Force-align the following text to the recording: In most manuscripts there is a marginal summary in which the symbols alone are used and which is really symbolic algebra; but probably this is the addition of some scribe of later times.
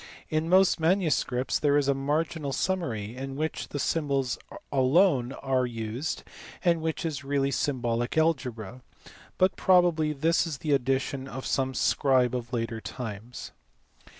In 0.29 0.49
most 0.49 0.79
manuscripts 0.79 1.59
there 1.59 1.77
is 1.77 1.87
a 1.87 1.93
marginal 1.93 2.51
summary 2.51 3.15
in 3.15 3.35
which 3.35 3.67
the 3.67 3.77
symbols 3.77 4.39
alone 4.71 5.31
are 5.31 5.67
used 5.67 6.23
and 6.65 6.81
which 6.81 7.05
is 7.05 7.23
really 7.23 7.51
symbolic 7.51 8.17
algebra; 8.17 8.81
but 9.37 9.55
probably 9.55 10.11
this 10.11 10.47
is 10.47 10.57
the 10.57 10.71
addition 10.71 11.27
of 11.27 11.45
some 11.45 11.75
scribe 11.75 12.33
of 12.33 12.51
later 12.51 12.81
times. 12.81 13.51